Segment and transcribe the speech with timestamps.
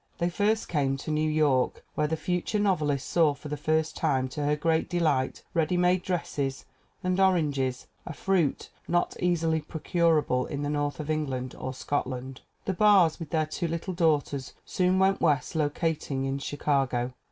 [0.17, 4.27] They first came to New York, where the future novelist saw for the first time
[4.29, 6.65] to her great de light ready made dresses
[7.03, 12.41] and oranges, a fruit not easily procurable in the north of England or Scotland.
[12.65, 17.13] The Barrs with their two little daughters soon went West, locating in Chicago.